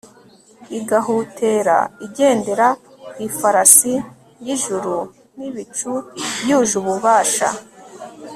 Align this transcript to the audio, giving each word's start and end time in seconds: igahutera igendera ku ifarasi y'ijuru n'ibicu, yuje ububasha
igahutera 0.77 1.77
igendera 2.05 2.67
ku 3.11 3.17
ifarasi 3.27 3.93
y'ijuru 4.45 4.95
n'ibicu, 5.37 5.91
yuje 6.47 6.73
ububasha 6.81 7.49